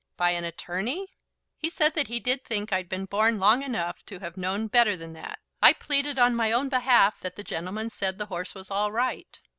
"By 0.17 0.31
an 0.31 0.43
attorney!" 0.43 1.13
"He 1.59 1.69
said 1.69 1.93
that 1.93 2.07
he 2.07 2.19
did 2.19 2.43
think 2.43 2.73
I'd 2.73 2.89
been 2.89 3.05
born 3.05 3.37
long 3.37 3.61
enough 3.61 4.03
to 4.07 4.17
have 4.17 4.35
known 4.35 4.65
better 4.65 4.97
than 4.97 5.13
that! 5.13 5.37
I 5.61 5.73
pleaded 5.73 6.17
on 6.17 6.35
my 6.35 6.51
own 6.51 6.69
behalf 6.69 7.19
that 7.19 7.35
the 7.35 7.43
gentleman 7.43 7.91
said 7.91 8.17
the 8.17 8.25
horse 8.25 8.55
was 8.55 8.71
all 8.71 8.91
right. 8.91 9.39